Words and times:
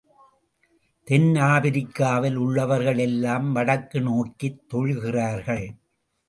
தென் 1.07 1.35
ஆப்பிரிக்காவில் 1.35 2.35
உள்ளவர்கள் 2.35 2.97
எல்லாம் 2.97 3.51
வடக்கு 3.51 4.01
நோக்கித் 4.01 4.61
தொழுகிறார்கள். 4.73 5.65